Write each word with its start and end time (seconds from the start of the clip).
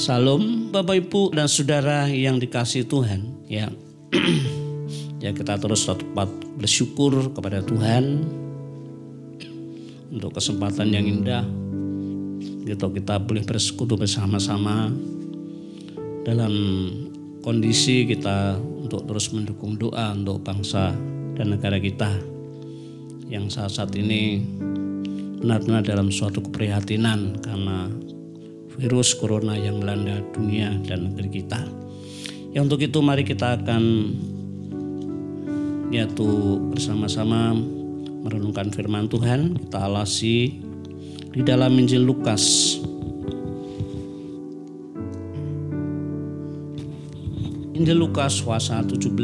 Salam 0.00 0.72
Bapak 0.72 0.96
Ibu 0.96 1.36
dan 1.36 1.44
Saudara 1.44 2.08
yang 2.08 2.40
dikasih 2.40 2.88
Tuhan 2.88 3.44
ya. 3.44 3.68
ya 5.24 5.28
kita 5.36 5.60
terus 5.60 5.84
tetap 5.84 6.24
bersyukur 6.56 7.28
kepada 7.36 7.60
Tuhan 7.60 8.24
untuk 10.08 10.32
kesempatan 10.32 10.88
yang 10.88 11.04
indah 11.04 11.44
gitu 12.64 12.88
kita 12.96 13.20
boleh 13.20 13.44
bersekutu 13.44 14.00
bersama-sama 14.00 14.88
dalam 16.24 16.54
kondisi 17.44 18.08
kita 18.08 18.56
untuk 18.56 19.04
terus 19.04 19.28
mendukung 19.36 19.76
doa 19.76 20.16
untuk 20.16 20.40
bangsa 20.40 20.96
dan 21.36 21.52
negara 21.52 21.76
kita 21.76 22.08
yang 23.28 23.52
saat-saat 23.52 23.92
ini 24.00 24.40
benar-benar 25.44 25.84
dalam 25.84 26.08
suatu 26.08 26.40
keprihatinan 26.40 27.36
karena 27.44 27.92
virus 28.80 29.12
corona 29.12 29.60
yang 29.60 29.84
melanda 29.84 30.24
dunia 30.32 30.72
dan 30.88 31.12
negeri 31.12 31.44
kita. 31.44 31.60
Ya 32.56 32.64
untuk 32.64 32.80
itu 32.80 32.98
mari 33.04 33.28
kita 33.28 33.60
akan 33.60 33.84
yaitu 35.92 36.56
bersama-sama 36.72 37.52
merenungkan 38.24 38.72
firman 38.72 39.04
Tuhan. 39.12 39.60
Kita 39.68 39.84
alasi 39.84 40.64
di 41.36 41.44
dalam 41.44 41.76
Injil 41.76 42.08
Lukas. 42.08 42.80
Injil 47.76 47.96
Lukas 47.96 48.44
pasal 48.44 48.84
17 48.84 49.16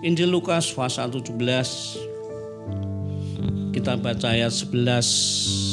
Injil 0.00 0.32
Lukas 0.32 0.72
pasal 0.72 1.12
17 1.12 2.13
kita 3.84 4.00
baca 4.00 4.32
ayat 4.32 4.48
11 4.48 5.04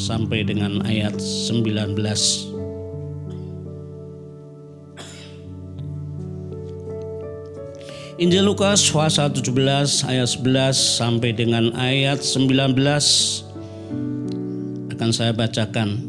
sampai 0.04 0.44
dengan 0.44 0.84
ayat 0.84 1.16
19. 1.16 1.96
Injil 8.20 8.44
Lukas 8.44 8.84
pasal 8.92 9.32
17 9.32 10.12
ayat 10.12 10.28
11 10.28 10.44
sampai 10.76 11.32
dengan 11.32 11.72
ayat 11.80 12.20
19 12.20 12.76
akan 14.92 15.10
saya 15.16 15.32
bacakan. 15.32 16.04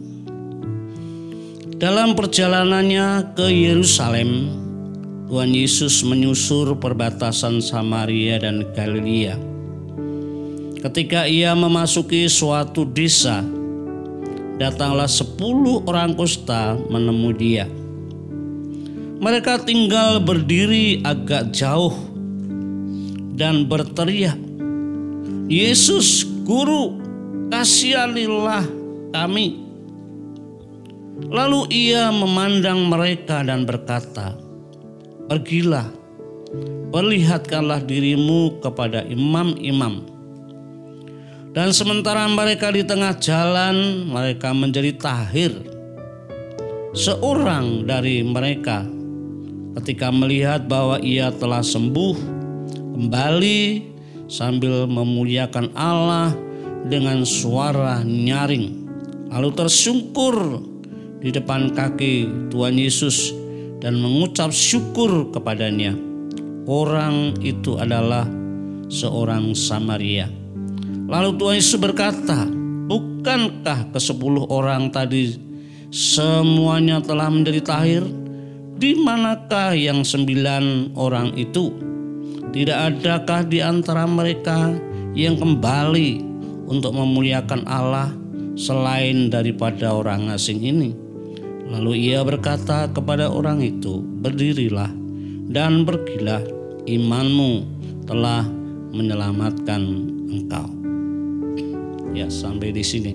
Dalam 1.78 2.19
perjalanannya 2.19 3.30
ke 3.39 3.47
Yerusalem, 3.47 4.50
Tuhan 5.30 5.55
Yesus 5.55 6.03
menyusur 6.03 6.75
perbatasan 6.83 7.62
Samaria 7.62 8.42
dan 8.42 8.67
Galilea 8.75 9.52
Ketika 10.83 11.30
ia 11.30 11.55
memasuki 11.55 12.27
suatu 12.27 12.83
desa, 12.83 13.38
datanglah 14.58 15.06
sepuluh 15.06 15.78
orang 15.86 16.19
kusta 16.19 16.74
menemui 16.91 17.39
dia. 17.39 17.70
Mereka 19.22 19.62
tinggal 19.62 20.19
berdiri 20.19 20.98
agak 21.06 21.55
jauh 21.55 21.94
dan 23.39 23.70
berteriak, 23.70 24.34
Yesus 25.47 26.27
Guru, 26.42 26.98
kasihanilah 27.55 28.67
kami. 29.14 29.62
Lalu 31.30 31.70
ia 31.70 32.11
memandang 32.11 32.91
mereka 32.91 33.46
dan 33.46 33.62
berkata, 33.62 34.34
Pergilah, 35.30 35.86
perlihatkanlah 36.91 37.86
dirimu 37.86 38.58
kepada 38.58 39.06
imam-imam. 39.06 40.11
Dan 41.53 41.69
sementara 41.69 42.25
mereka 42.33 42.72
di 42.72 42.81
tengah 42.81 43.12
jalan, 43.20 44.08
mereka 44.08 44.56
menjadi 44.56 44.97
tahir. 44.97 45.53
Seorang 46.97 47.84
dari 47.84 48.25
mereka 48.25 48.89
ketika 49.77 50.08
melihat 50.08 50.64
bahwa 50.64 50.97
ia 51.05 51.28
telah 51.28 51.61
sembuh, 51.61 52.17
kembali 52.96 53.61
sambil 54.33 54.89
memuliakan 54.89 55.77
Allah 55.77 56.33
dengan 56.89 57.20
suara 57.29 58.01
nyaring. 58.01 58.89
Lalu 59.29 59.51
tersungkur 59.52 60.36
di 61.20 61.29
depan 61.29 61.77
kaki 61.77 62.48
Tuhan 62.48 62.80
Yesus 62.80 63.33
dan 63.84 64.01
mengucap 64.01 64.57
syukur 64.57 65.29
kepadanya. 65.29 65.92
Orang 66.64 67.36
itu 67.45 67.77
adalah 67.77 68.24
seorang 68.89 69.52
Samaria. 69.52 70.42
Lalu 71.12 71.36
Tuhan 71.36 71.56
Yesus 71.61 71.77
berkata, 71.77 72.48
bukankah 72.89 73.92
ke 73.92 74.00
sepuluh 74.00 74.48
orang 74.48 74.89
tadi 74.89 75.36
semuanya 75.92 77.05
telah 77.05 77.28
menjadi 77.28 77.61
tahir? 77.61 78.00
Di 78.80 78.96
manakah 78.96 79.77
yang 79.77 80.08
sembilan 80.08 80.96
orang 80.96 81.36
itu? 81.36 81.68
Tidak 82.48 82.78
adakah 82.96 83.45
di 83.45 83.61
antara 83.61 84.08
mereka 84.08 84.72
yang 85.12 85.36
kembali 85.36 86.24
untuk 86.64 86.96
memuliakan 86.96 87.68
Allah 87.68 88.08
selain 88.56 89.28
daripada 89.28 89.92
orang 89.92 90.33
asing 90.33 90.64
ini? 90.64 90.96
Lalu 91.68 92.08
ia 92.08 92.24
berkata 92.24 92.89
kepada 92.89 93.28
orang 93.28 93.61
itu, 93.61 94.01
berdirilah 94.01 94.89
dan 95.52 95.84
pergilah, 95.84 96.40
imanmu 96.89 97.68
telah 98.08 98.48
menyelamatkan 98.96 99.80
engkau. 100.33 100.82
Ya 102.12 102.28
sampai 102.28 102.77
di 102.77 102.84
sini. 102.84 103.12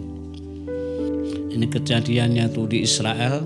Ini 1.54 1.66
kejadiannya 1.70 2.50
tuh 2.50 2.66
di 2.66 2.82
Israel. 2.82 3.46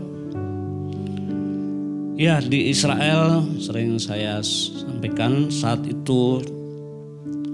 Ya 2.16 2.40
di 2.40 2.72
Israel 2.72 3.44
sering 3.60 4.00
saya 4.00 4.40
sampaikan 4.44 5.52
saat 5.52 5.84
itu 5.88 6.40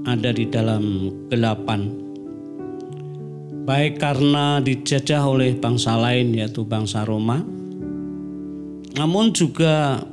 ada 0.06 0.30
di 0.30 0.46
dalam 0.46 1.10
gelapan. 1.28 1.90
Baik 3.68 4.00
karena 4.00 4.64
dijajah 4.64 5.28
oleh 5.28 5.58
bangsa 5.58 5.98
lain 6.00 6.38
yaitu 6.38 6.64
bangsa 6.64 7.04
Roma. 7.04 7.44
Namun 8.98 9.36
juga 9.36 10.06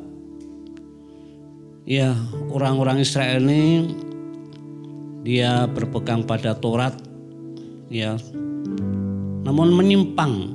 ya 1.85 2.17
orang-orang 2.49 3.05
Israel 3.05 3.45
ini 3.45 3.93
dia 5.25 5.65
berpegang 5.69 6.25
pada 6.25 6.53
Taurat 6.57 7.14
ya. 7.93 8.17
Namun 9.45 9.75
menyimpang. 9.75 10.55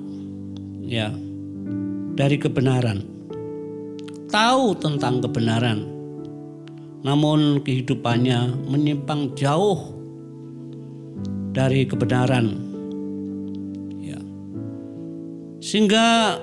Ya. 0.85 1.13
Dari 2.17 2.38
kebenaran. 2.41 3.06
Tahu 4.29 4.78
tentang 4.78 5.22
kebenaran. 5.22 5.85
Namun 7.06 7.63
kehidupannya 7.63 8.69
menyimpang 8.69 9.34
jauh 9.38 9.95
dari 11.53 11.84
kebenaran. 11.88 12.56
Ya. 14.01 14.19
Sehingga 15.63 16.38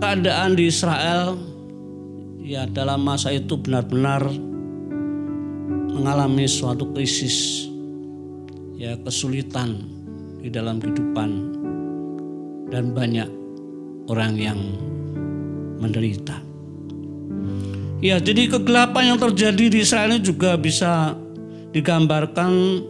keadaan 0.00 0.56
di 0.56 0.66
Israel 0.66 1.36
ya 2.40 2.66
dalam 2.66 3.04
masa 3.06 3.30
itu 3.30 3.54
benar-benar 3.60 4.26
mengalami 5.94 6.50
suatu 6.50 6.90
krisis 6.90 7.69
ya 8.80 8.96
kesulitan 9.04 9.76
di 10.40 10.48
dalam 10.48 10.80
kehidupan 10.80 11.30
dan 12.72 12.96
banyak 12.96 13.28
orang 14.08 14.40
yang 14.40 14.56
menderita. 15.76 16.40
Ya, 18.00 18.16
jadi 18.16 18.48
kegelapan 18.48 19.12
yang 19.12 19.18
terjadi 19.20 19.68
di 19.68 19.84
Israel 19.84 20.16
ini 20.16 20.24
juga 20.24 20.56
bisa 20.56 21.12
digambarkan 21.76 22.80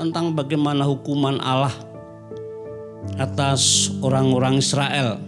tentang 0.00 0.32
bagaimana 0.32 0.88
hukuman 0.88 1.36
Allah 1.44 1.76
atas 3.20 3.92
orang-orang 4.00 4.56
Israel 4.56 5.20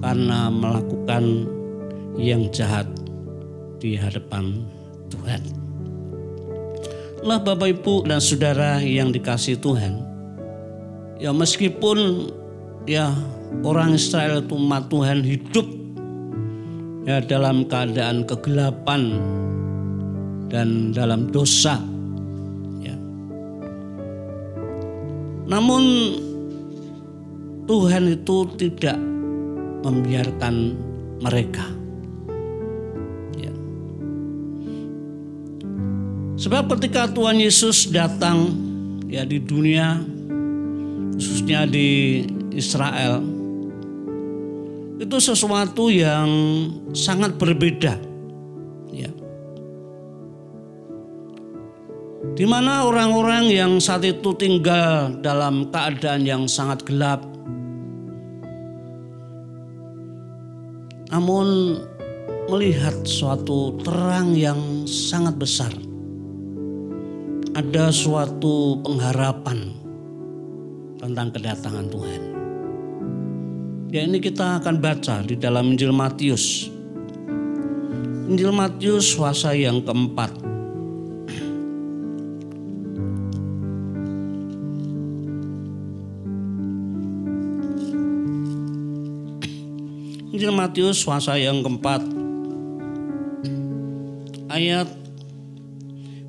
karena 0.00 0.48
melakukan 0.48 1.44
yang 2.16 2.48
jahat 2.48 2.88
di 3.76 4.00
hadapan 4.00 4.64
Tuhan 5.12 5.57
lah 7.22 7.38
Bapak 7.42 7.80
Ibu 7.80 8.06
dan 8.06 8.22
Saudara 8.22 8.78
yang 8.82 9.10
dikasih 9.10 9.58
Tuhan. 9.58 10.02
Ya 11.18 11.34
meskipun 11.34 12.30
ya 12.86 13.10
orang 13.66 13.98
Israel 13.98 14.42
itu 14.42 14.54
umat 14.54 14.86
Tuhan 14.86 15.26
hidup 15.26 15.66
ya 17.08 17.18
dalam 17.24 17.66
keadaan 17.66 18.22
kegelapan 18.22 19.18
dan 20.46 20.94
dalam 20.94 21.30
dosa 21.32 21.82
ya. 22.82 22.94
Namun 25.48 25.82
Tuhan 27.66 28.04
itu 28.14 28.36
tidak 28.56 28.98
membiarkan 29.82 30.54
mereka 31.20 31.77
Sebab 36.48 36.80
ketika 36.80 37.04
Tuhan 37.12 37.44
Yesus 37.44 37.92
datang 37.92 38.48
ya 39.04 39.20
di 39.28 39.36
dunia 39.36 40.00
khususnya 41.12 41.68
di 41.68 42.24
Israel 42.56 43.20
itu 44.96 45.16
sesuatu 45.20 45.92
yang 45.92 46.24
sangat 46.96 47.36
berbeda 47.36 48.00
ya. 48.88 49.12
Di 52.32 52.48
mana 52.48 52.88
orang-orang 52.88 53.52
yang 53.52 53.76
saat 53.76 54.08
itu 54.08 54.32
tinggal 54.32 55.20
dalam 55.20 55.68
keadaan 55.68 56.24
yang 56.24 56.48
sangat 56.48 56.80
gelap 56.88 57.28
namun 61.12 61.76
melihat 62.48 63.04
suatu 63.04 63.76
terang 63.84 64.32
yang 64.32 64.88
sangat 64.88 65.36
besar 65.36 65.87
ada 67.58 67.90
suatu 67.90 68.78
pengharapan 68.86 69.74
tentang 71.02 71.34
kedatangan 71.34 71.90
Tuhan. 71.90 72.22
Ya 73.90 74.06
ini 74.06 74.22
kita 74.22 74.62
akan 74.62 74.78
baca 74.78 75.26
di 75.26 75.34
dalam 75.34 75.74
Injil 75.74 75.90
Matius. 75.90 76.70
Injil 78.30 78.54
Matius 78.54 79.10
puasa 79.18 79.58
yang 79.58 79.82
keempat. 79.82 80.38
Injil 90.30 90.54
Matius 90.54 91.02
puasa 91.02 91.34
yang 91.34 91.58
keempat 91.66 92.06
ayat 94.46 94.86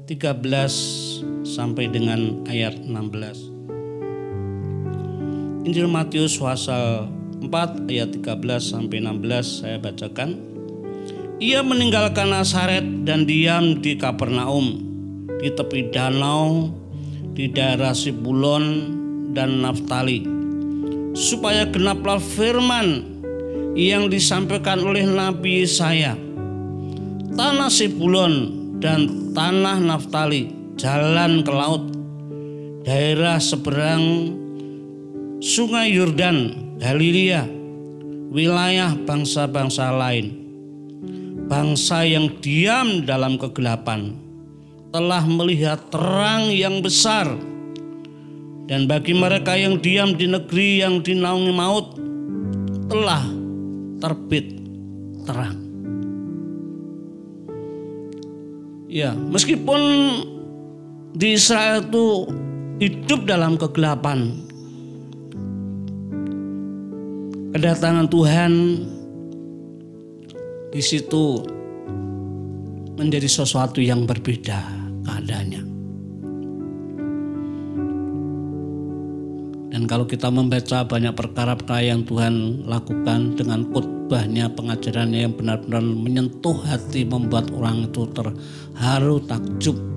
13 0.10 1.09
sampai 1.50 1.90
dengan 1.90 2.46
ayat 2.46 2.86
16. 2.86 5.66
Injil 5.66 5.90
Matius 5.90 6.38
pasal 6.38 7.10
4 7.42 7.90
ayat 7.90 8.14
13 8.14 8.38
sampai 8.62 9.02
16 9.02 9.66
saya 9.66 9.82
bacakan. 9.82 10.38
Ia 11.42 11.66
meninggalkan 11.66 12.30
Nasaret 12.30 12.86
dan 13.08 13.26
diam 13.26 13.82
di 13.82 13.98
Kapernaum 13.98 14.86
di 15.42 15.50
tepi 15.50 15.90
danau 15.90 16.70
di 17.34 17.50
daerah 17.50 17.98
Sibulon 17.98 18.94
dan 19.34 19.66
Naftali 19.66 20.22
supaya 21.16 21.64
genaplah 21.66 22.22
firman 22.22 23.18
yang 23.74 24.12
disampaikan 24.12 24.84
oleh 24.84 25.08
Nabi 25.08 25.64
Yesaya 25.64 26.30
tanah 27.40 27.72
Sibulon 27.72 28.34
dan 28.84 29.32
tanah 29.32 29.80
Naftali, 29.80 30.52
jalan 30.80 31.44
ke 31.44 31.52
laut, 31.52 31.84
daerah 32.88 33.36
seberang 33.38 34.32
Sungai 35.44 35.92
Yordan, 35.92 36.56
Galilea, 36.80 37.44
wilayah 38.32 38.96
bangsa-bangsa 38.96 39.92
lain. 39.92 40.40
Bangsa 41.52 42.08
yang 42.08 42.40
diam 42.40 43.04
dalam 43.04 43.36
kegelapan 43.36 44.16
telah 44.96 45.24
melihat 45.28 45.84
terang 45.92 46.48
yang 46.48 46.80
besar. 46.80 47.28
Dan 48.70 48.86
bagi 48.86 49.18
mereka 49.18 49.58
yang 49.58 49.82
diam 49.82 50.14
di 50.14 50.30
negeri 50.30 50.86
yang 50.86 51.02
dinaungi 51.02 51.54
maut 51.56 51.98
telah 52.86 53.26
terbit 53.98 54.46
terang. 55.26 55.58
Ya, 58.86 59.14
meskipun 59.18 59.82
di 61.14 61.34
Israel 61.34 61.82
itu 61.86 62.06
hidup 62.80 63.26
dalam 63.26 63.58
kegelapan. 63.58 64.46
Kedatangan 67.50 68.08
Tuhan 68.14 68.52
di 70.70 70.82
situ 70.86 71.42
menjadi 72.94 73.26
sesuatu 73.26 73.82
yang 73.82 74.06
berbeda 74.06 74.60
keadaannya. 75.02 75.64
Dan 79.70 79.88
kalau 79.90 80.06
kita 80.06 80.30
membaca 80.30 80.86
banyak 80.86 81.14
perkara-perkara 81.18 81.90
yang 81.90 82.06
Tuhan 82.06 82.68
lakukan 82.70 83.34
dengan 83.34 83.66
khotbahnya, 83.74 84.54
pengajarannya 84.54 85.20
yang 85.26 85.34
benar-benar 85.34 85.82
menyentuh 85.82 86.58
hati, 86.68 87.08
membuat 87.08 87.50
orang 87.56 87.90
itu 87.90 88.06
terharu, 88.14 89.24
takjub. 89.26 89.89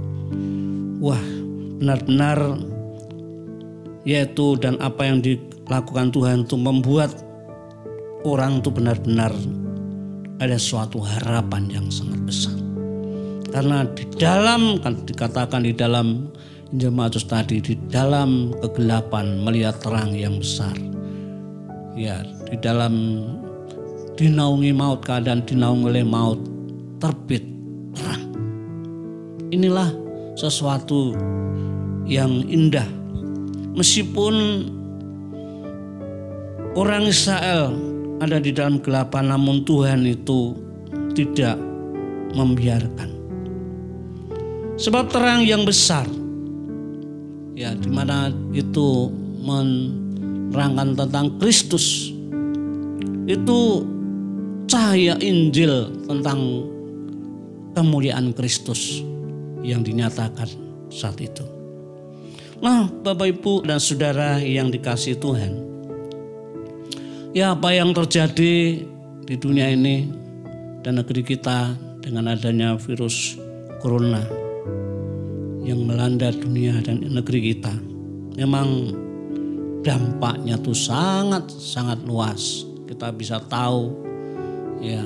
Wah, 1.02 1.18
benar-benar 1.82 2.62
yaitu 4.06 4.54
dan 4.62 4.78
apa 4.78 5.02
yang 5.02 5.18
dilakukan 5.18 6.14
Tuhan 6.14 6.46
itu 6.46 6.54
membuat 6.54 7.10
orang 8.22 8.62
itu 8.62 8.70
benar-benar 8.70 9.34
ada 10.38 10.54
suatu 10.58 11.02
harapan 11.02 11.66
yang 11.74 11.86
sangat 11.90 12.22
besar. 12.22 12.54
Karena 13.50 13.82
di 13.90 14.06
dalam 14.14 14.78
kan 14.78 15.02
dikatakan 15.02 15.66
di 15.66 15.74
dalam 15.74 16.30
Injil 16.70 16.94
Matius 16.94 17.26
tadi 17.26 17.58
di 17.58 17.74
dalam 17.90 18.54
kegelapan 18.62 19.42
melihat 19.42 19.82
terang 19.82 20.14
yang 20.14 20.38
besar. 20.38 20.72
Ya, 21.98 22.22
di 22.46 22.56
dalam 22.62 23.26
dinaungi 24.14 24.70
maut 24.70 25.02
keadaan 25.02 25.42
dinaungi 25.42 25.84
oleh 25.84 26.06
maut 26.06 26.40
terbit 27.02 27.44
terang. 27.92 28.24
Inilah 29.52 29.92
sesuatu 30.36 31.16
yang 32.08 32.44
indah. 32.48 32.86
Meskipun 33.72 34.34
orang 36.76 37.08
Israel 37.08 37.72
ada 38.20 38.38
di 38.38 38.52
dalam 38.52 38.78
kegelapan 38.80 39.32
namun 39.32 39.64
Tuhan 39.64 40.04
itu 40.04 40.56
tidak 41.12 41.56
membiarkan. 42.36 43.10
Sebab 44.76 45.12
terang 45.12 45.44
yang 45.44 45.68
besar 45.68 46.08
ya 47.52 47.76
di 47.76 47.90
mana 47.92 48.32
itu 48.56 49.12
menerangkan 49.44 50.96
tentang 50.96 51.26
Kristus 51.36 52.10
itu 53.28 53.84
cahaya 54.66 55.14
Injil 55.20 55.92
tentang 56.08 56.66
kemuliaan 57.76 58.32
Kristus 58.34 59.04
yang 59.62 59.86
dinyatakan 59.86 60.50
saat 60.92 61.18
itu. 61.22 61.46
Nah, 62.62 62.86
Bapak 62.86 63.26
Ibu 63.38 63.66
dan 63.66 63.82
Saudara 63.82 64.38
yang 64.38 64.70
dikasih 64.70 65.18
Tuhan, 65.18 65.52
ya 67.34 67.58
apa 67.58 67.74
yang 67.74 67.90
terjadi 67.90 68.86
di 69.22 69.34
dunia 69.34 69.66
ini 69.72 70.06
dan 70.86 71.02
negeri 71.02 71.26
kita 71.26 71.74
dengan 72.02 72.30
adanya 72.30 72.78
virus 72.78 73.34
corona 73.82 74.22
yang 75.66 75.82
melanda 75.82 76.30
dunia 76.30 76.78
dan 76.82 77.02
negeri 77.02 77.54
kita. 77.54 77.74
Memang 78.38 78.94
dampaknya 79.82 80.58
tuh 80.58 80.74
sangat 80.74 81.50
sangat 81.50 81.98
luas. 82.06 82.62
Kita 82.86 83.10
bisa 83.10 83.42
tahu 83.42 83.90
ya 84.78 85.02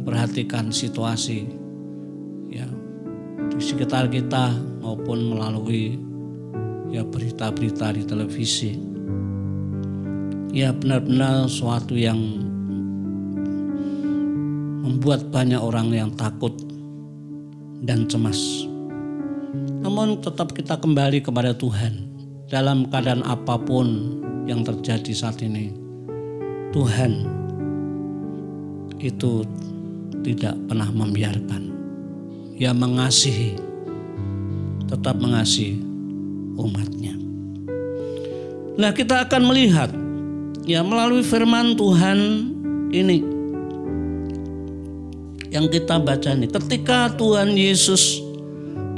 memperhatikan 0.00 0.70
situasi 0.70 1.59
sekitar 3.60 4.08
kita 4.08 4.56
maupun 4.80 5.36
melalui 5.36 6.00
ya 6.90 7.06
berita-berita 7.06 7.94
di 7.94 8.02
televisi. 8.08 8.72
Ya 10.50 10.74
benar-benar 10.74 11.46
suatu 11.46 11.94
yang 11.94 12.18
membuat 14.82 15.30
banyak 15.30 15.60
orang 15.60 15.94
yang 15.94 16.10
takut 16.18 16.56
dan 17.86 18.10
cemas. 18.10 18.66
Namun 19.80 20.18
tetap 20.18 20.50
kita 20.50 20.80
kembali 20.80 21.22
kepada 21.22 21.54
Tuhan 21.54 22.10
dalam 22.50 22.90
keadaan 22.90 23.22
apa 23.22 23.54
pun 23.60 24.18
yang 24.50 24.66
terjadi 24.66 25.12
saat 25.14 25.38
ini. 25.46 25.70
Tuhan 26.74 27.12
itu 28.98 29.46
tidak 30.26 30.58
pernah 30.66 30.90
membiarkan. 30.90 31.79
Ia 32.60 32.76
mengasihi, 32.76 33.56
tetap 34.84 35.16
mengasihi 35.16 35.80
umatnya. 36.60 37.16
Nah 38.76 38.92
kita 38.92 39.24
akan 39.24 39.42
melihat 39.48 39.88
ya 40.68 40.84
melalui 40.84 41.24
firman 41.24 41.72
Tuhan 41.72 42.18
ini 42.92 43.24
yang 45.48 45.72
kita 45.72 46.04
baca 46.04 46.36
ini. 46.36 46.52
Ketika 46.52 47.16
Tuhan 47.16 47.56
Yesus 47.56 48.20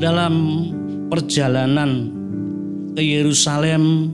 dalam 0.02 0.66
perjalanan 1.07 2.11
ke 2.99 3.02
Yerusalem 3.04 4.11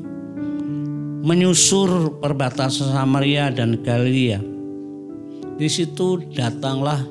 menyusur 1.25 2.21
perbatasan 2.21 2.95
Samaria 2.95 3.51
dan 3.51 3.81
Galilea. 3.81 4.41
Di 5.59 5.67
situ 5.67 6.23
datanglah 6.31 7.03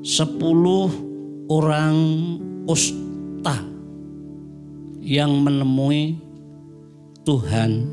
sepuluh 0.00 1.07
orang 1.48 1.96
kusta 2.68 3.64
yang 5.00 5.32
menemui 5.40 6.20
Tuhan 7.24 7.88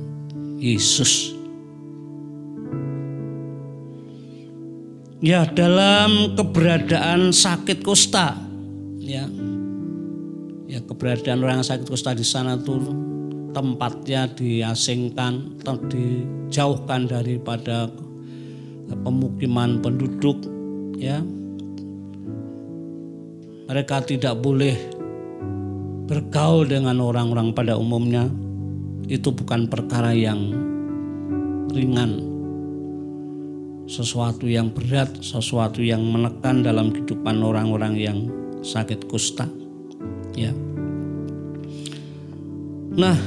Yesus. 0.59 1.31
Ya 5.24 5.47
dalam 5.47 6.35
keberadaan 6.35 7.31
sakit 7.31 7.81
kusta, 7.81 8.35
ya, 9.00 9.25
ya 10.69 10.79
keberadaan 10.83 11.41
orang 11.41 11.63
sakit 11.65 11.88
kusta 11.88 12.13
di 12.13 12.21
sana 12.21 12.59
tuh 12.59 12.93
tempatnya 13.55 14.27
diasingkan, 14.35 15.63
dijauhkan 15.63 17.07
daripada 17.07 17.89
pemukiman 19.01 19.79
penduduk, 19.79 20.45
ya. 21.00 21.24
Mereka 23.65 24.05
tidak 24.05 24.38
boleh 24.45 24.77
bergaul 26.05 26.69
dengan 26.69 27.01
orang-orang 27.01 27.50
pada 27.50 27.74
umumnya. 27.81 28.29
Itu 29.10 29.34
bukan 29.34 29.65
perkara 29.65 30.13
yang 30.13 30.53
ringan, 31.74 32.22
sesuatu 33.89 34.45
yang 34.45 34.69
berat, 34.69 35.17
sesuatu 35.17 35.81
yang 35.81 36.05
menekan 36.05 36.62
dalam 36.62 36.93
kehidupan 36.93 37.41
orang-orang 37.41 37.93
yang 37.98 38.17
sakit 38.62 39.10
kusta. 39.10 39.50
Ya. 40.38 40.53
Nah, 42.93 43.17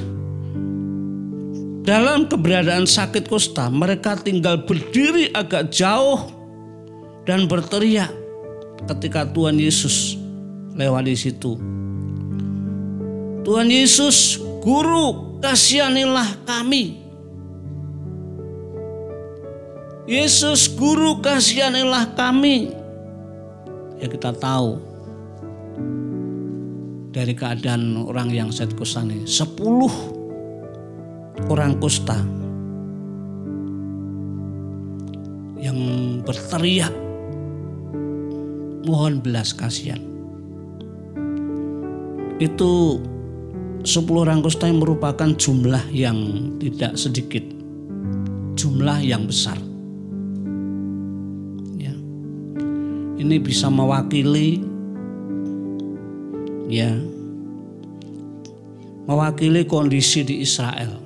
dalam 1.82 2.30
keberadaan 2.30 2.86
sakit 2.86 3.26
kusta, 3.26 3.66
mereka 3.74 4.14
tinggal 4.14 4.62
berdiri 4.62 5.34
agak 5.34 5.74
jauh 5.74 6.30
dan 7.26 7.50
berteriak 7.50 8.14
ketika 8.86 9.26
Tuhan 9.26 9.58
Yesus 9.58 10.27
lewat 10.78 11.10
di 11.10 11.16
situ. 11.18 11.58
Tuhan 13.42 13.66
Yesus, 13.66 14.38
Guru, 14.62 15.40
kasihanilah 15.42 16.46
kami. 16.46 17.02
Yesus, 20.06 20.70
Guru, 20.72 21.18
kasihanilah 21.18 22.14
kami. 22.14 22.72
Ya 23.98 24.06
kita 24.06 24.30
tahu 24.30 24.78
dari 27.10 27.34
keadaan 27.34 28.06
orang 28.06 28.30
yang 28.30 28.48
sakit 28.54 28.78
kusta 28.78 29.02
ini, 29.02 29.26
sepuluh 29.26 29.90
orang 31.50 31.74
kusta 31.82 32.14
yang 35.58 35.78
berteriak 36.22 36.94
mohon 38.86 39.18
belas 39.18 39.50
kasihan 39.50 40.07
itu 42.38 43.02
10 43.82 44.22
orang 44.22 44.42
kusta 44.42 44.70
yang 44.70 44.78
merupakan 44.82 45.30
jumlah 45.34 45.90
yang 45.90 46.18
tidak 46.62 46.94
sedikit. 46.94 47.42
Jumlah 48.58 48.98
yang 49.02 49.26
besar. 49.26 49.58
Ya. 51.78 51.94
Ini 53.18 53.36
bisa 53.38 53.70
mewakili 53.70 54.62
ya 56.70 56.94
mewakili 59.06 59.62
kondisi 59.66 60.26
di 60.26 60.42
Israel. 60.42 60.98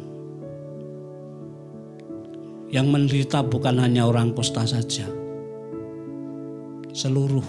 Yang 2.73 2.87
menderita 2.89 3.45
bukan 3.45 3.85
hanya 3.85 4.09
orang 4.09 4.33
kusta 4.33 4.65
saja 4.65 5.05
seluruh 6.93 7.45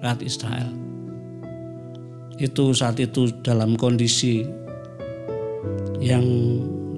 rakyat 0.00 0.20
Israel 0.24 0.91
itu 2.40 2.72
saat 2.72 2.96
itu 3.02 3.28
dalam 3.44 3.76
kondisi 3.76 4.46
yang 6.02 6.24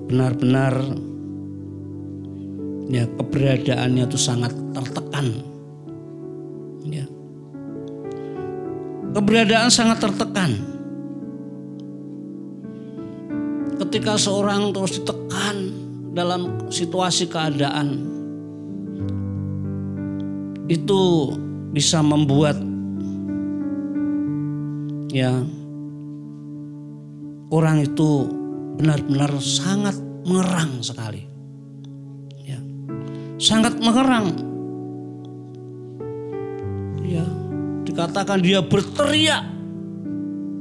benar-benar 0.07 0.95
ya 2.89 3.05
keberadaannya 3.19 4.05
itu 4.07 4.19
sangat 4.21 4.53
tertekan. 4.77 5.27
Ya. 6.85 7.07
Keberadaan 9.15 9.71
sangat 9.73 10.05
tertekan. 10.05 10.53
Ketika 13.75 14.15
seorang 14.15 14.71
terus 14.71 15.03
ditekan 15.03 15.57
dalam 16.15 16.71
situasi 16.71 17.27
keadaan 17.27 18.07
itu 20.71 21.35
bisa 21.75 22.01
membuat 22.01 22.57
ya 25.15 25.31
orang 27.55 27.87
itu 27.87 28.27
benar-benar 28.83 29.31
sangat 29.39 29.95
mengerang 30.27 30.83
sekali. 30.83 31.23
Ya. 32.43 32.59
Sangat 33.39 33.79
mengerang. 33.79 34.35
Ya, 37.07 37.23
dikatakan 37.87 38.43
dia 38.43 38.59
berteriak 38.59 39.47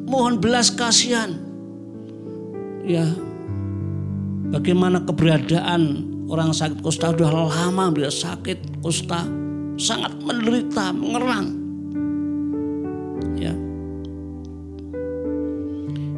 mohon 0.06 0.38
belas 0.38 0.70
kasihan. 0.70 1.34
Ya. 2.86 3.10
Bagaimana 4.54 5.02
keberadaan 5.02 6.14
orang 6.30 6.54
sakit 6.54 6.86
kusta 6.86 7.10
sudah 7.10 7.50
lama 7.50 7.90
dia 7.90 8.14
sakit 8.14 8.86
kusta 8.86 9.26
sangat 9.82 10.14
menderita, 10.22 10.94
mengerang. 10.94 11.63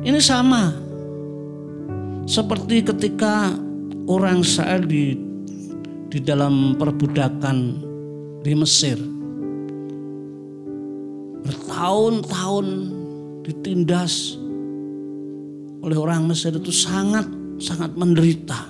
Ini 0.05 0.21
sama. 0.21 0.69
Seperti 2.29 2.85
ketika 2.85 3.57
orang 4.05 4.45
saat 4.45 4.85
di 4.85 5.17
di 6.13 6.21
dalam 6.21 6.77
perbudakan 6.77 7.57
di 8.45 8.53
Mesir. 8.53 9.01
Bertahun-tahun 11.41 12.67
ditindas 13.49 14.37
oleh 15.81 15.97
orang 15.97 16.29
Mesir 16.29 16.53
itu 16.53 16.69
sangat 16.69 17.25
sangat 17.57 17.97
menderita. 17.97 18.61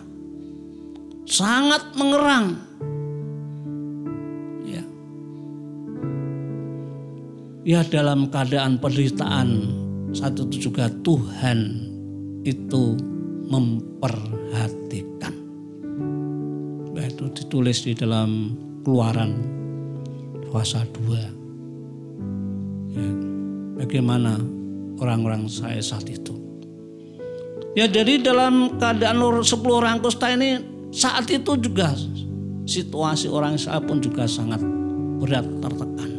Sangat 1.28 2.00
mengerang. 2.00 2.56
Ya. 4.64 4.84
Ya 7.68 7.82
dalam 7.84 8.32
keadaan 8.32 8.80
penderitaan 8.80 9.84
saat 10.16 10.40
itu 10.40 10.72
juga 10.72 10.88
Tuhan 11.04 11.92
itu 12.48 12.96
memperhatikan. 13.52 15.36
Itu 16.96 17.28
ditulis 17.36 17.84
di 17.84 17.92
dalam 17.96 18.56
keluaran 18.88 19.36
puasa 20.48 20.88
2. 20.88 22.96
Ya, 22.96 23.12
bagaimana 23.84 24.40
orang-orang 25.04 25.52
saya 25.52 25.84
saat 25.84 26.08
itu. 26.08 26.32
Ya 27.76 27.92
dari 27.92 28.24
dalam 28.24 28.80
keadaan 28.80 29.20
10 29.20 29.44
orang 29.68 30.00
kusta 30.00 30.32
ini 30.32 30.64
saat 30.96 31.28
itu 31.28 31.60
juga 31.60 31.92
situasi 32.64 33.28
orang 33.28 33.60
Israel 33.60 33.84
pun 33.84 34.00
juga 34.00 34.24
sangat 34.32 34.64
berat 35.20 35.44
tertekan. 35.60 36.12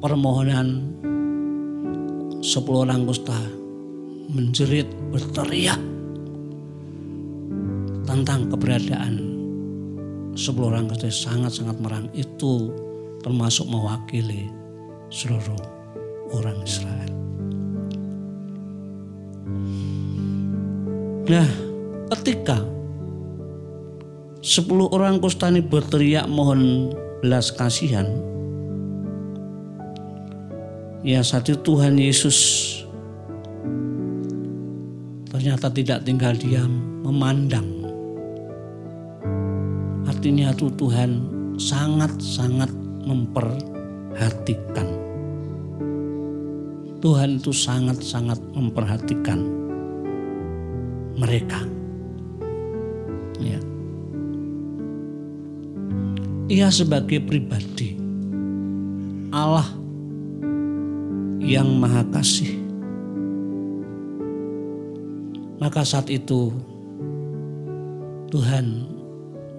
Permohonan 0.00 0.68
sepuluh 2.44 2.84
orang 2.84 3.08
kusta 3.08 3.40
menjerit 4.28 4.84
berteriak 5.08 5.80
tentang 8.04 8.52
keberadaan 8.52 9.16
sepuluh 10.36 10.76
orang 10.76 10.92
kusta 10.92 11.08
sangat-sangat 11.08 11.80
merang 11.80 12.12
itu 12.12 12.68
termasuk 13.24 13.64
mewakili 13.64 14.52
seluruh 15.08 15.56
orang 16.36 16.60
Israel. 16.68 17.12
Nah, 21.24 21.48
ketika 22.12 22.60
sepuluh 24.44 24.92
orang 24.92 25.16
kusta 25.16 25.48
ini 25.48 25.64
berteriak 25.64 26.28
mohon 26.28 26.92
belas 27.24 27.48
kasihan, 27.56 28.04
Ya 31.04 31.20
satu 31.20 31.52
Tuhan 31.60 32.00
Yesus 32.00 32.80
ternyata 35.28 35.68
tidak 35.68 36.00
tinggal 36.08 36.32
diam 36.32 37.04
memandang. 37.04 37.68
Artinya 40.08 40.48
itu 40.56 40.72
Tuhan 40.72 41.28
sangat-sangat 41.60 42.72
memperhatikan. 43.04 44.88
Tuhan 47.04 47.36
itu 47.36 47.52
sangat-sangat 47.52 48.40
memperhatikan 48.56 49.44
mereka. 51.20 51.60
Ya. 53.44 53.60
Ia 56.48 56.72
sebagai 56.72 57.20
pribadi 57.28 57.92
Allah 59.28 59.83
yang 61.44 61.68
maha 61.76 62.00
kasih. 62.08 62.56
Maka 65.60 65.84
saat 65.84 66.08
itu 66.08 66.48
Tuhan 68.32 68.88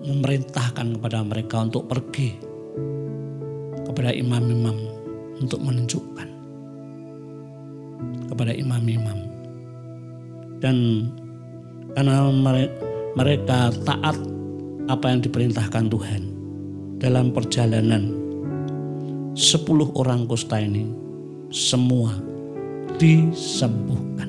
memerintahkan 0.02 0.98
kepada 0.98 1.22
mereka 1.22 1.62
untuk 1.62 1.86
pergi 1.86 2.38
kepada 3.86 4.12
imam-imam 4.12 4.76
untuk 5.40 5.62
menunjukkan 5.62 6.30
kepada 8.28 8.52
imam-imam 8.52 9.18
dan 10.60 11.08
karena 11.96 12.28
mereka 13.16 13.72
taat 13.88 14.18
apa 14.92 15.06
yang 15.10 15.24
diperintahkan 15.24 15.86
Tuhan 15.88 16.22
dalam 17.00 17.32
perjalanan 17.32 18.12
sepuluh 19.34 19.90
orang 19.96 20.28
kusta 20.28 20.60
ini 20.60 21.05
semua 21.56 22.12
disembuhkan 23.00 24.28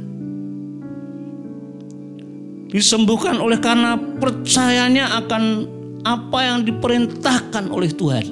disembuhkan 2.71 3.43
oleh 3.43 3.59
karena 3.59 3.99
percayanya 3.99 5.19
akan 5.25 5.67
apa 6.07 6.39
yang 6.39 6.63
diperintahkan 6.63 7.67
oleh 7.67 7.91
Tuhan. 7.91 8.27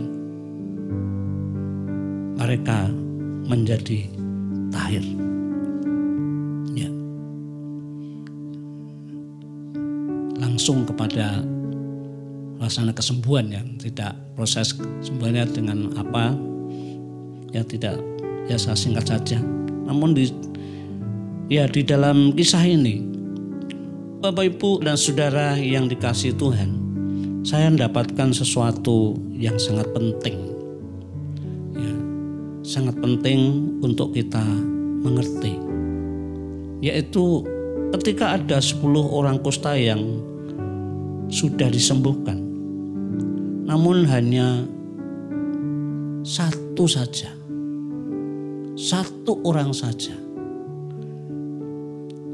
Mereka 2.39 2.79
menjadi 3.51 4.07
tahir. 4.71 5.03
Ya. 6.79 6.91
Langsung 10.39 10.87
kepada 10.87 11.43
laksana 12.63 12.95
kesembuhan 12.95 13.51
yang 13.51 13.67
tidak 13.81 14.15
proses 14.39 14.77
kesembuhannya 14.77 15.45
dengan 15.51 15.79
apa 15.99 16.37
ya 17.51 17.67
tidak 17.67 18.14
ya 18.49 18.57
saya 18.61 18.77
singkat 18.77 19.09
saja. 19.09 19.39
Namun 19.85 20.17
di 20.17 20.29
ya 21.49 21.69
di 21.69 21.85
dalam 21.85 22.33
kisah 22.33 22.65
ini 22.65 23.05
Bapak 24.25 24.57
Ibu 24.57 24.81
dan 24.81 24.97
Saudara 24.97 25.53
yang 25.61 25.85
dikasih 25.85 26.33
Tuhan, 26.41 26.73
saya 27.45 27.69
mendapatkan 27.69 28.33
sesuatu 28.33 29.21
yang 29.37 29.61
sangat 29.61 29.85
penting. 29.93 30.37
Ya, 31.77 31.95
sangat 32.65 32.97
penting 33.05 33.69
untuk 33.85 34.17
kita 34.17 34.41
mengerti. 35.05 35.61
Yaitu 36.81 37.45
ketika 37.93 38.41
ada 38.41 38.65
10 38.65 38.81
orang 38.97 39.37
kusta 39.45 39.77
yang 39.77 40.01
sudah 41.29 41.69
disembuhkan. 41.69 42.41
Namun 43.69 44.09
hanya 44.09 44.65
satu 46.25 46.89
saja. 46.89 47.34
Satu 48.85 49.41
orang 49.49 49.73
saja 49.73 50.13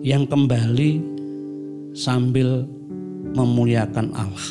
yang 0.02 0.26
kembali 0.26 0.98
sambil 1.94 2.66
memuliakan 3.38 4.10
Allah 4.10 4.50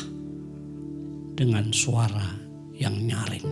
dengan 1.36 1.68
suara 1.76 2.40
yang 2.72 2.96
nyaring. 3.04 3.44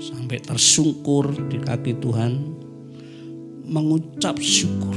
Sampai 0.00 0.40
tersungkur 0.40 1.28
di 1.52 1.60
kaki 1.60 1.92
Tuhan 2.00 2.40
mengucap 3.68 4.40
syukur. 4.40 4.96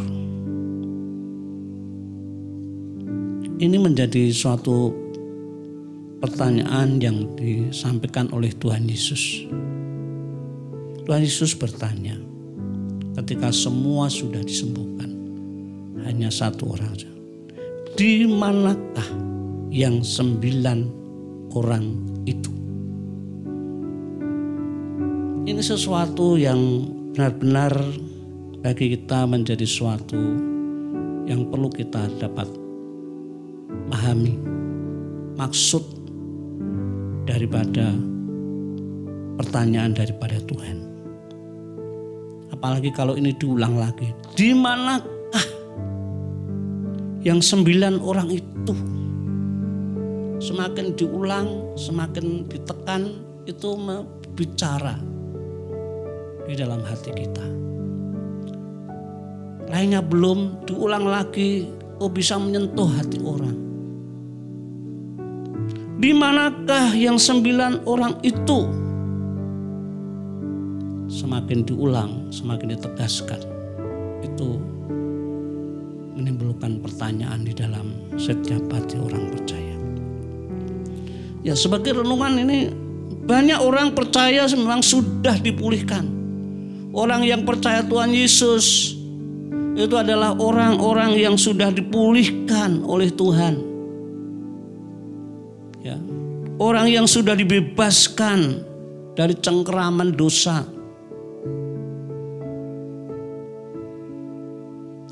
Ini 3.59 3.75
menjadi 3.83 4.31
suatu 4.31 4.95
pertanyaan 6.23 7.03
yang 7.03 7.35
disampaikan 7.35 8.31
oleh 8.31 8.55
Tuhan 8.55 8.87
Yesus. 8.87 9.43
Tuhan 11.05 11.21
Yesus 11.21 11.53
bertanya, 11.53 12.17
ketika 13.21 13.53
semua 13.53 14.09
sudah 14.09 14.41
disembuhkan, 14.41 15.05
hanya 16.01 16.33
satu 16.33 16.73
orang 16.73 16.97
saja. 16.97 17.11
Di 17.93 18.25
manakah 18.25 19.05
yang 19.69 20.01
sembilan 20.01 20.79
orang 21.53 21.85
itu? 22.25 22.51
Ini 25.45 25.61
sesuatu 25.61 26.41
yang 26.41 26.59
benar-benar 27.13 27.71
bagi 28.65 28.97
kita 28.97 29.29
menjadi 29.29 29.63
suatu 29.63 30.17
yang 31.29 31.53
perlu 31.53 31.69
kita 31.69 32.09
dapat 32.17 32.49
pahami 33.93 34.33
maksud 35.37 35.85
daripada 37.29 37.93
pertanyaan 39.37 39.93
daripada 39.93 40.41
Tuhan. 40.43 40.84
Apalagi 42.65 42.89
kalau 42.97 43.13
ini 43.13 43.29
diulang 43.37 43.77
lagi. 43.77 44.09
Di 44.33 44.49
mana 44.57 44.97
yang 47.21 47.37
sembilan 47.37 48.01
orang 48.01 48.33
itu 48.33 48.73
semakin 50.41 50.97
diulang, 50.97 51.77
semakin 51.77 52.49
ditekan 52.49 53.21
itu 53.45 53.69
bicara 54.33 54.97
di 56.49 56.57
dalam 56.57 56.81
hati 56.81 57.13
kita. 57.13 57.45
Lainnya 59.69 60.01
belum 60.01 60.65
diulang 60.65 61.05
lagi, 61.05 61.69
oh 62.01 62.09
bisa 62.09 62.41
menyentuh 62.41 62.89
hati 62.89 63.21
orang. 63.21 63.57
Di 66.01 66.17
manakah 66.17 66.97
yang 66.97 67.21
sembilan 67.21 67.85
orang 67.85 68.17
itu? 68.25 68.85
Semakin 71.05 71.65
diulang, 71.65 72.33
semakin 72.33 72.73
ditegaskan. 72.73 73.41
Itu 74.25 74.57
menimbulkan 76.15 76.79
pertanyaan 76.81 77.43
di 77.45 77.53
dalam 77.53 77.93
setiap 78.15 78.65
hati 78.71 78.97
orang 78.97 79.29
percaya. 79.29 79.75
Ya 81.45 81.53
sebagai 81.53 82.01
renungan 82.01 82.41
ini 82.41 82.73
banyak 83.25 83.59
orang 83.61 83.93
percaya 83.93 84.49
memang 84.49 84.81
sudah 84.81 85.37
dipulihkan. 85.37 86.09
Orang 86.95 87.27
yang 87.27 87.43
percaya 87.43 87.83
Tuhan 87.83 88.15
Yesus 88.15 88.95
itu 89.75 89.95
adalah 89.99 90.39
orang-orang 90.39 91.19
yang 91.19 91.35
sudah 91.35 91.67
dipulihkan 91.69 92.81
oleh 92.87 93.11
Tuhan. 93.11 93.55
Ya. 95.83 95.99
Orang 96.55 96.87
yang 96.87 97.03
sudah 97.03 97.35
dibebaskan 97.35 98.63
dari 99.13 99.35
cengkeraman 99.35 100.15
dosa. 100.15 100.74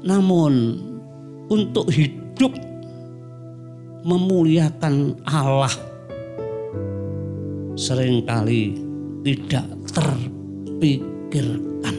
Namun 0.04 0.84
untuk 1.48 1.88
hidup 1.88 2.52
memuliakan 4.04 5.16
Allah 5.24 5.72
sering 7.80 8.28
kali 8.28 8.76
tidak 9.24 9.64
terpikirkan. 9.96 11.96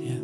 Ya. 0.00 0.20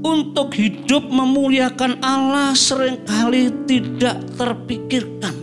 Untuk 0.00 0.56
hidup 0.56 1.12
memuliakan 1.12 2.00
Allah 2.00 2.56
sering 2.56 3.04
kali 3.04 3.52
tidak 3.68 4.24
terpikirkan. 4.40 5.36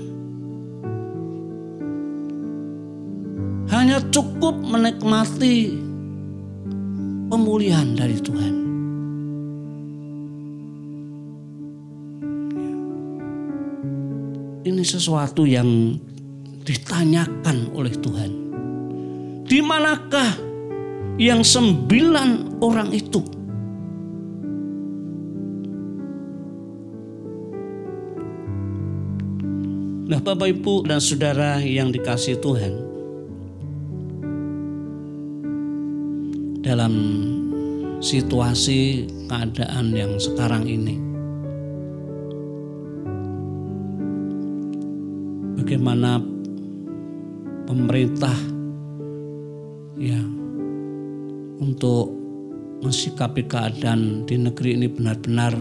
Hanya 3.69 4.01
cukup 4.09 4.57
menikmati 4.61 5.82
pemulihan 7.53 7.93
dari 7.93 8.17
Tuhan. 8.17 8.53
Ini 14.65 14.81
sesuatu 14.81 15.45
yang 15.45 15.93
ditanyakan 16.65 17.69
oleh 17.77 17.93
Tuhan. 17.93 18.31
Di 19.45 19.61
manakah 19.61 20.33
yang 21.21 21.45
sembilan 21.45 22.57
orang 22.57 22.89
itu? 22.89 23.21
Nah 30.09 30.17
Bapak 30.25 30.49
Ibu 30.57 30.89
dan 30.89 30.97
Saudara 30.97 31.61
yang 31.61 31.93
dikasih 31.93 32.41
Tuhan. 32.41 32.93
dalam 36.63 36.93
situasi 38.03 39.07
keadaan 39.31 39.95
yang 39.95 40.19
sekarang 40.19 40.67
ini. 40.67 40.99
Bagaimana 45.55 46.19
pemerintah 47.63 48.35
ya 49.95 50.19
untuk 51.63 52.11
mensikapi 52.83 53.47
keadaan 53.47 54.27
di 54.27 54.35
negeri 54.35 54.75
ini 54.75 54.91
benar-benar 54.91 55.55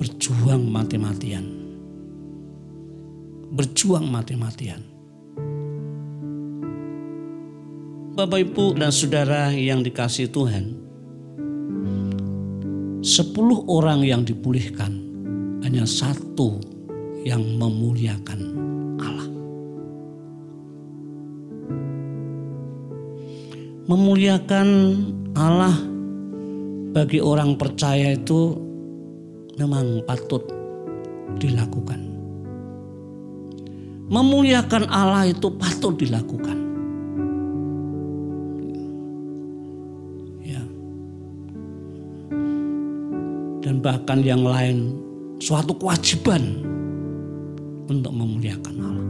berjuang 0.00 0.64
mati-matian. 0.72 1.44
Berjuang 3.52 4.08
mati-matian 4.08 4.91
Bapak 8.12 8.44
Ibu 8.44 8.76
dan 8.76 8.92
Saudara 8.92 9.48
yang 9.56 9.80
dikasih 9.80 10.28
Tuhan. 10.28 10.84
sepuluh 13.00 13.64
orang 13.72 14.04
yang 14.04 14.22
dipulihkan 14.22 14.94
hanya 15.64 15.88
satu 15.88 16.60
yang 17.24 17.40
memuliakan 17.56 18.40
Allah. 19.00 19.28
Memuliakan 23.88 24.68
Allah 25.32 25.72
bagi 26.92 27.16
orang 27.18 27.56
percaya 27.56 28.12
itu 28.12 28.60
memang 29.56 30.04
patut 30.04 30.44
dilakukan. 31.40 32.12
Memuliakan 34.12 34.84
Allah 34.92 35.32
itu 35.32 35.48
patut 35.56 35.96
dilakukan. 35.96 36.61
Dan 43.72 43.80
bahkan 43.80 44.20
yang 44.20 44.44
lain 44.44 45.00
suatu 45.40 45.72
kewajiban 45.72 46.60
untuk 47.88 48.12
memuliakan 48.12 48.74
Allah. 48.84 49.08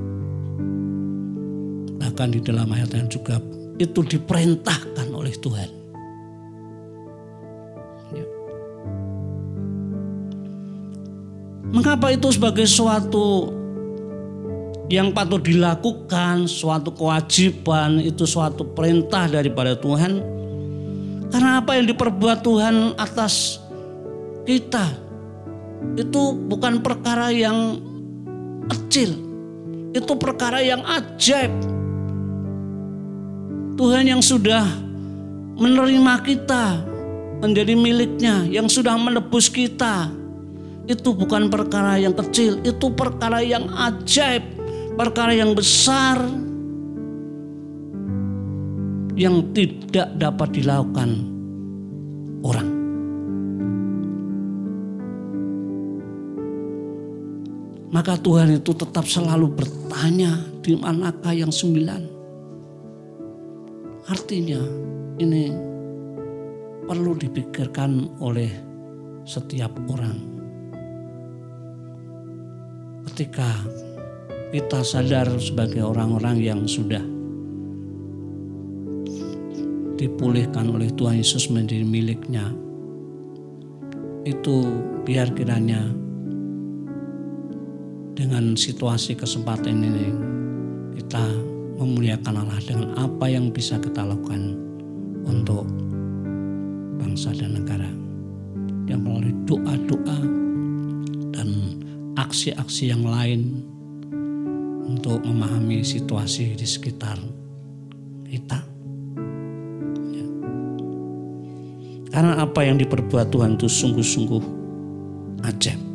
Bahkan 1.98 2.28
di 2.30 2.38
dalam 2.46 2.70
ayat 2.70 2.94
yang 2.94 3.10
juga 3.10 3.42
itu 3.82 4.06
diperintahkan 4.06 5.10
oleh 5.10 5.34
Tuhan. 5.34 5.70
Ya. 8.14 8.26
Mengapa 11.74 12.14
itu 12.14 12.30
sebagai 12.30 12.70
suatu 12.70 13.50
yang 14.86 15.10
patut 15.10 15.42
dilakukan, 15.42 16.46
suatu 16.46 16.94
kewajiban, 16.94 17.98
itu 17.98 18.30
suatu 18.30 18.62
perintah 18.62 19.26
daripada 19.26 19.74
Tuhan. 19.74 20.22
Karena 21.34 21.58
apa 21.58 21.74
yang 21.74 21.90
diperbuat 21.90 22.46
Tuhan 22.46 22.94
atas 22.94 23.61
kita 24.42 24.86
itu 25.98 26.22
bukan 26.48 26.80
perkara 26.80 27.28
yang 27.34 27.78
kecil. 28.70 29.18
Itu 29.92 30.16
perkara 30.16 30.64
yang 30.64 30.80
ajaib. 30.82 31.52
Tuhan 33.76 34.04
yang 34.08 34.22
sudah 34.24 34.64
menerima 35.58 36.14
kita 36.24 36.80
menjadi 37.42 37.74
miliknya, 37.76 38.46
yang 38.48 38.70
sudah 38.70 38.96
menebus 38.96 39.52
kita. 39.52 40.08
Itu 40.88 41.14
bukan 41.14 41.46
perkara 41.52 42.00
yang 42.00 42.14
kecil, 42.16 42.58
itu 42.64 42.90
perkara 42.90 43.38
yang 43.44 43.68
ajaib 43.70 44.62
perkara 44.96 45.32
yang 45.32 45.56
besar 45.56 46.20
yang 49.12 49.52
tidak 49.52 50.08
dapat 50.16 50.48
dilakukan 50.56 51.10
Maka 57.92 58.16
Tuhan 58.16 58.56
itu 58.56 58.72
tetap 58.72 59.04
selalu 59.04 59.52
bertanya 59.52 60.40
di 60.64 60.72
manakah 60.72 61.36
yang 61.36 61.52
sembilan. 61.52 62.02
Artinya 64.08 64.60
ini 65.20 65.52
perlu 66.88 67.12
dipikirkan 67.14 68.18
oleh 68.24 68.48
setiap 69.28 69.76
orang. 69.92 70.16
Ketika 73.12 73.50
kita 74.52 74.80
sadar 74.84 75.28
sebagai 75.36 75.84
orang-orang 75.84 76.40
yang 76.40 76.60
sudah 76.64 77.00
dipulihkan 80.02 80.66
oleh 80.66 80.90
Tuhan 80.92 81.22
Yesus 81.22 81.46
menjadi 81.46 81.86
miliknya. 81.86 82.50
Itu 84.26 84.66
biar 85.06 85.30
kiranya 85.30 85.88
dengan 88.12 88.52
situasi 88.56 89.16
kesempatan 89.16 89.80
ini 89.80 90.08
kita 91.00 91.24
memuliakan 91.80 92.44
Allah 92.44 92.60
dengan 92.62 92.94
apa 92.94 93.26
yang 93.26 93.50
bisa 93.50 93.80
kita 93.80 94.04
lakukan 94.04 94.54
untuk 95.26 95.64
bangsa 97.00 97.34
dan 97.34 97.58
negara. 97.58 97.90
Yang 98.86 99.00
melalui 99.02 99.34
doa-doa 99.46 100.18
dan 101.32 101.48
aksi-aksi 102.18 102.92
yang 102.92 103.02
lain 103.06 103.62
untuk 104.84 105.22
memahami 105.24 105.80
situasi 105.80 106.58
di 106.58 106.66
sekitar 106.66 107.16
kita. 108.28 108.58
Ya. 110.12 110.26
Karena 112.12 112.42
apa 112.42 112.60
yang 112.66 112.76
diperbuat 112.76 113.32
Tuhan 113.32 113.56
itu 113.56 113.70
sungguh-sungguh 113.70 114.42
ajaib. 115.46 115.91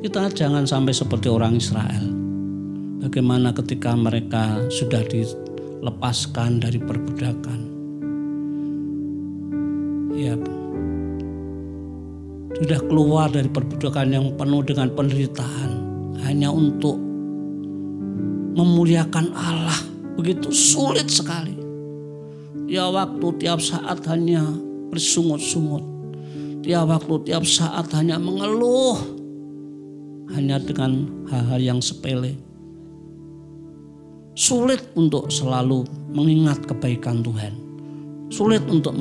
Kita 0.00 0.32
jangan 0.32 0.64
sampai 0.64 0.96
seperti 0.96 1.28
orang 1.28 1.60
Israel. 1.60 2.08
Bagaimana 3.04 3.52
ketika 3.52 3.92
mereka 3.92 4.64
sudah 4.72 5.04
dilepaskan 5.04 6.56
dari 6.56 6.80
perbudakan. 6.80 7.60
Ya, 10.16 10.40
sudah 12.56 12.80
keluar 12.88 13.28
dari 13.28 13.52
perbudakan 13.52 14.08
yang 14.08 14.26
penuh 14.40 14.64
dengan 14.64 14.88
penderitaan 14.88 15.70
hanya 16.24 16.48
untuk 16.48 16.96
memuliakan 18.56 19.36
Allah 19.36 19.84
begitu 20.16 20.48
sulit 20.48 21.12
sekali. 21.12 21.60
Ya 22.72 22.88
waktu 22.88 23.36
tiap 23.36 23.60
saat 23.60 24.00
hanya 24.08 24.48
bersungut-sungut. 24.88 25.84
Tiap 26.64 26.88
waktu 26.88 27.14
tiap 27.28 27.44
saat 27.44 27.92
hanya 27.92 28.16
mengeluh 28.16 29.19
hanya 30.34 30.62
dengan 30.62 31.10
hal-hal 31.26 31.60
yang 31.60 31.80
sepele. 31.82 32.38
Sulit 34.38 34.80
untuk 34.94 35.26
selalu 35.28 35.84
mengingat 36.14 36.62
kebaikan 36.64 37.20
Tuhan. 37.20 37.54
Sulit 38.30 38.62
untuk 38.70 38.94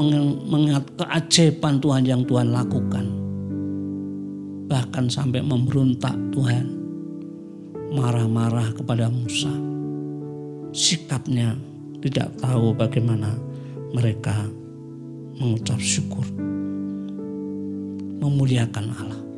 mengingat 0.49 0.89
keajaiban 0.97 1.77
Tuhan 1.77 2.03
yang 2.03 2.25
Tuhan 2.25 2.49
lakukan. 2.49 3.05
Bahkan 4.65 5.05
sampai 5.05 5.45
memberontak 5.45 6.17
Tuhan. 6.33 6.65
Marah-marah 7.93 8.73
kepada 8.73 9.09
Musa. 9.09 9.53
Sikapnya 10.73 11.57
tidak 12.01 12.33
tahu 12.41 12.73
bagaimana 12.73 13.37
mereka 13.93 14.49
mengucap 15.37 15.77
syukur. 15.77 16.25
Memuliakan 18.19 18.85
Allah 18.93 19.28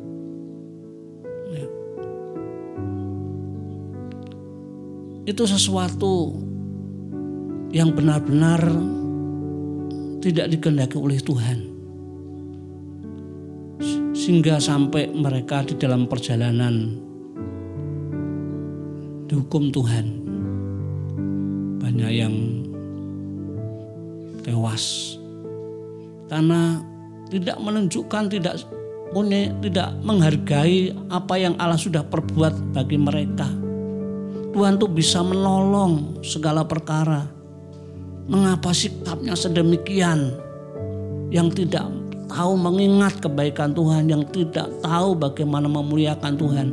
itu 5.22 5.46
sesuatu 5.46 6.34
yang 7.70 7.94
benar-benar 7.94 8.58
tidak 10.18 10.50
dikehendaki 10.50 10.98
oleh 10.98 11.18
Tuhan. 11.22 11.58
Sehingga 14.12 14.62
sampai 14.62 15.10
mereka 15.10 15.66
di 15.66 15.74
dalam 15.78 16.06
perjalanan 16.06 16.94
dihukum 19.26 19.70
Tuhan. 19.70 20.06
Banyak 21.82 22.10
yang 22.12 22.34
tewas. 24.42 25.16
Karena 26.30 26.82
tidak 27.30 27.58
menunjukkan 27.58 28.24
tidak 28.30 28.62
punya 29.10 29.54
tidak 29.60 29.90
menghargai 30.02 30.92
apa 31.10 31.34
yang 31.36 31.54
Allah 31.60 31.76
sudah 31.76 32.00
perbuat 32.06 32.72
bagi 32.72 32.96
mereka 32.96 33.61
Tuhan 34.52 34.76
tuh 34.76 34.90
bisa 34.92 35.24
menolong 35.24 36.20
segala 36.20 36.62
perkara. 36.68 37.24
Mengapa 38.28 38.70
sikapnya 38.76 39.32
sedemikian? 39.32 40.36
Yang 41.32 41.64
tidak 41.64 41.88
tahu 42.28 42.52
mengingat 42.60 43.20
kebaikan 43.20 43.72
Tuhan, 43.72 44.08
yang 44.08 44.24
tidak 44.28 44.68
tahu 44.84 45.16
bagaimana 45.16 45.68
memuliakan 45.68 46.36
Tuhan, 46.36 46.68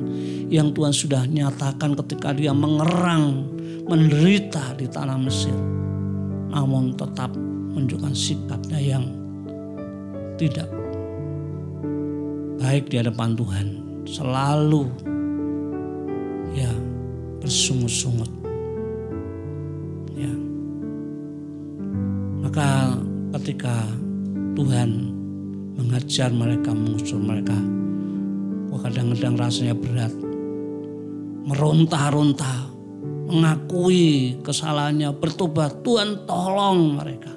yang 0.52 0.76
Tuhan 0.76 0.92
sudah 0.92 1.24
nyatakan 1.28 1.96
ketika 2.04 2.36
dia 2.36 2.52
mengerang, 2.52 3.48
menderita 3.88 4.76
di 4.76 4.88
tanah 4.88 5.20
Mesir, 5.20 5.56
namun 6.52 6.96
tetap 6.96 7.32
menunjukkan 7.36 8.12
sikapnya 8.12 8.80
yang 8.80 9.08
tidak 10.36 10.68
baik 12.60 12.92
di 12.92 12.96
hadapan 13.00 13.36
Tuhan, 13.36 13.68
selalu 14.04 14.84
ya 16.56 16.72
bersungut-sungut. 17.50 18.30
Ya. 20.14 20.30
Maka 22.46 22.94
ketika 23.42 23.90
Tuhan 24.54 25.10
mengajar 25.74 26.30
mereka, 26.30 26.70
mengusur 26.78 27.18
mereka. 27.18 27.58
Kadang-kadang 28.80 29.36
rasanya 29.36 29.76
berat. 29.76 30.14
Meronta-ronta, 31.46 32.72
mengakui 33.28 34.40
kesalahannya, 34.40 35.12
bertobat. 35.20 35.84
Tuhan 35.84 36.24
tolong 36.24 36.96
mereka. 36.96 37.34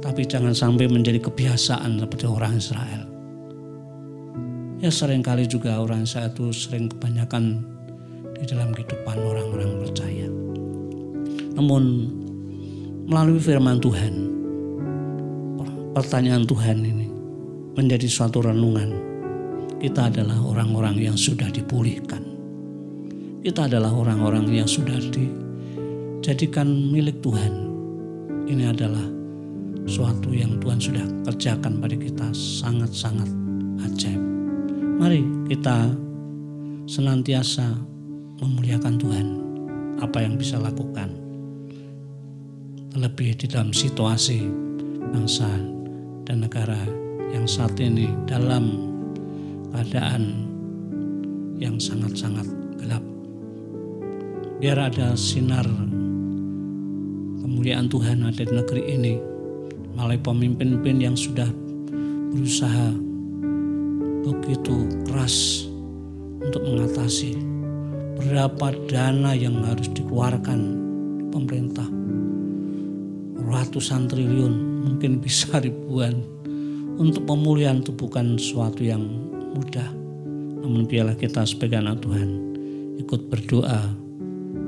Tapi 0.00 0.24
jangan 0.24 0.56
sampai 0.56 0.88
menjadi 0.88 1.20
kebiasaan 1.20 2.00
seperti 2.00 2.24
orang 2.26 2.58
Israel. 2.58 3.02
Ya 4.80 4.90
sering 4.90 5.22
kali 5.22 5.46
juga 5.46 5.78
orang 5.78 6.08
Israel 6.08 6.32
itu 6.32 6.50
sering 6.50 6.90
kebanyakan 6.90 7.71
di 8.42 8.50
dalam 8.50 8.74
kehidupan 8.74 9.22
orang-orang 9.22 9.78
percaya. 9.78 10.26
Namun 11.54 12.10
melalui 13.06 13.38
firman 13.38 13.78
Tuhan, 13.78 14.14
pertanyaan 15.94 16.42
Tuhan 16.42 16.82
ini 16.82 17.06
menjadi 17.78 18.10
suatu 18.10 18.42
renungan. 18.42 18.98
Kita 19.78 20.10
adalah 20.10 20.42
orang-orang 20.42 20.98
yang 20.98 21.14
sudah 21.14 21.46
dipulihkan. 21.54 22.22
Kita 23.46 23.70
adalah 23.70 23.94
orang-orang 23.94 24.50
yang 24.50 24.66
sudah 24.66 24.98
dijadikan 24.98 26.66
milik 26.90 27.22
Tuhan. 27.22 27.70
Ini 28.50 28.74
adalah 28.74 29.06
suatu 29.86 30.34
yang 30.34 30.58
Tuhan 30.58 30.78
sudah 30.82 31.06
kerjakan 31.30 31.78
pada 31.78 31.94
kita 31.94 32.26
sangat-sangat 32.34 33.30
ajaib. 33.86 34.22
Mari 35.02 35.22
kita 35.50 35.90
senantiasa 36.86 37.91
memuliakan 38.42 38.98
Tuhan 38.98 39.26
apa 40.02 40.18
yang 40.18 40.34
bisa 40.34 40.58
lakukan. 40.58 41.14
Terlebih 42.90 43.38
di 43.38 43.46
dalam 43.46 43.70
situasi 43.70 44.44
bangsa 45.14 45.48
dan 46.26 46.44
negara 46.44 46.76
yang 47.30 47.46
saat 47.48 47.78
ini 47.78 48.10
dalam 48.28 48.92
keadaan 49.72 50.44
yang 51.56 51.78
sangat-sangat 51.78 52.44
gelap. 52.76 53.00
Biar 54.60 54.90
ada 54.90 55.14
sinar 55.16 55.64
kemuliaan 57.40 57.86
Tuhan 57.88 58.26
ada 58.26 58.42
di 58.42 58.52
negeri 58.52 58.82
ini 58.90 59.14
melalui 59.94 60.20
pemimpin-pemimpin 60.20 60.98
yang 60.98 61.16
sudah 61.16 61.48
berusaha 62.34 62.90
begitu 64.22 64.88
keras 65.08 65.66
untuk 66.42 66.62
mengatasi 66.64 67.51
berapa 68.18 68.76
dana 68.88 69.32
yang 69.32 69.64
harus 69.64 69.88
dikeluarkan 69.92 70.60
pemerintah. 71.32 71.88
Ratusan 73.42 74.08
triliun, 74.08 74.84
mungkin 74.88 75.20
bisa 75.20 75.58
ribuan. 75.64 76.20
Untuk 77.00 77.24
pemulihan 77.24 77.80
itu 77.80 77.90
bukan 77.92 78.36
sesuatu 78.36 78.84
yang 78.84 79.00
mudah. 79.56 79.88
Namun 80.62 80.86
biarlah 80.86 81.16
kita 81.16 81.42
sebagai 81.42 81.80
anak 81.80 82.04
Tuhan 82.04 82.28
ikut 83.00 83.32
berdoa, 83.32 83.90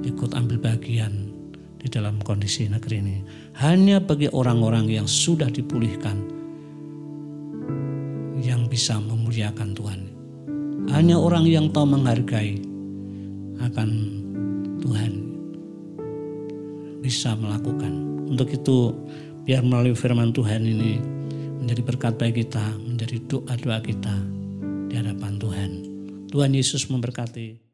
ikut 0.02 0.30
ambil 0.34 0.58
bagian 0.58 1.30
di 1.78 1.86
dalam 1.92 2.18
kondisi 2.24 2.66
negeri 2.66 2.96
ini. 3.04 3.16
Hanya 3.60 4.00
bagi 4.00 4.26
orang-orang 4.32 4.88
yang 4.88 5.06
sudah 5.06 5.52
dipulihkan 5.52 6.16
yang 8.40 8.66
bisa 8.66 8.98
memuliakan 8.98 9.70
Tuhan. 9.76 10.00
Hanya 10.90 11.16
orang 11.16 11.48
yang 11.48 11.70
tahu 11.72 11.96
menghargai 11.96 12.73
akan 13.64 13.88
Tuhan 14.84 15.12
bisa 17.04 17.36
melakukan. 17.36 17.92
Untuk 18.28 18.48
itu 18.52 18.96
biar 19.44 19.60
melalui 19.60 19.92
firman 19.92 20.32
Tuhan 20.32 20.64
ini 20.64 20.96
menjadi 21.60 21.82
berkat 21.84 22.14
bagi 22.16 22.44
kita, 22.44 22.64
menjadi 22.80 23.20
doa-doa 23.28 23.78
kita 23.84 24.16
di 24.88 24.94
hadapan 24.96 25.32
Tuhan. 25.36 25.70
Tuhan 26.32 26.50
Yesus 26.56 26.88
memberkati. 26.88 27.73